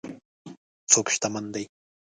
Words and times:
څوک 0.91 1.07
شتمن 1.15 1.45
دی. 1.53 1.65